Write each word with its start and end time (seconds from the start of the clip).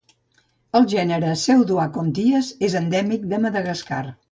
El 0.79 0.87
gènere 0.93 1.33
'Pseudoacontias' 1.41 2.51
és 2.71 2.79
endèmic 2.83 3.31
de 3.35 3.43
Madagascar. 3.47 4.05